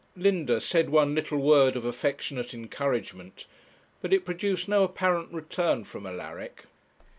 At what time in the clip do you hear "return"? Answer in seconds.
5.31-5.83